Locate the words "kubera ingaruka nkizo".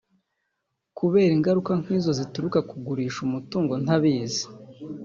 0.97-2.09